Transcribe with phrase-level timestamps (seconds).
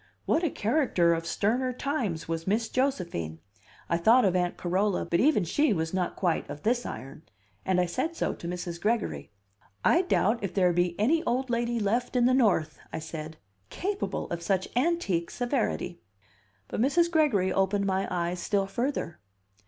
[0.25, 3.37] What a character of sterner times was Miss Josephine!
[3.87, 7.21] I thought of Aunt Carola, but even she was not quite of this iron,
[7.65, 8.81] and I said so to Mrs.
[8.81, 9.29] Gregory.
[9.85, 13.37] "I doubt if there be any old lady left in the North," I said,
[13.69, 16.01] "capable of such antique severity."
[16.67, 17.11] But Mrs.
[17.11, 19.19] Gregory opened my eyes still further.